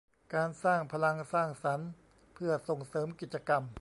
[0.35, 1.89] การสร้างพลังสร้างสรรค์
[2.33, 3.63] เพื่อส่งเสริมกิจกรรม